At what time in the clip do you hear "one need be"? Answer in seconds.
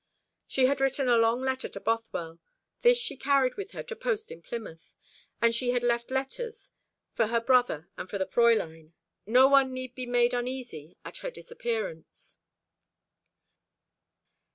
9.47-10.07